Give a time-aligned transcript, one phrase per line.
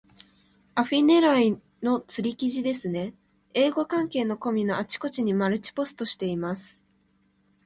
[0.73, 3.13] アフィ狙いの釣り記事ですね。
[3.53, 6.81] 英語関係のコミュのあちこちにマルチポストしています。